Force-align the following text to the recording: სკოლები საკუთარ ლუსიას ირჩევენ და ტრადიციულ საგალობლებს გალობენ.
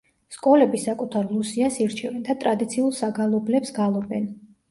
სკოლები 0.35 0.79
საკუთარ 0.83 1.27
ლუსიას 1.33 1.77
ირჩევენ 1.85 2.25
და 2.29 2.37
ტრადიციულ 2.45 2.89
საგალობლებს 3.03 3.77
გალობენ. 3.79 4.27